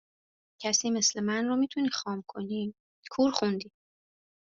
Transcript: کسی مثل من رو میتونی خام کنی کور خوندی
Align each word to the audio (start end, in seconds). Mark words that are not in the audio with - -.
کسی 0.61 0.89
مثل 0.91 1.19
من 1.23 1.45
رو 1.47 1.55
میتونی 1.55 1.89
خام 1.89 2.23
کنی 2.27 2.73
کور 3.11 3.31
خوندی 3.31 3.71